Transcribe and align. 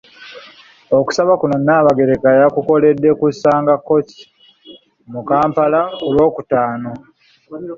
Okusaba 0.97 1.31
kuno 1.41 1.55
Nnaabagereka 1.59 2.27
yakukoledde 2.39 3.09
ku 3.19 3.25
Sanga 3.41 3.75
Courts 3.85 4.15
mu 5.11 5.21
Kampala 5.29 5.79
ku 5.97 6.09
Lwokutaano. 6.15 6.91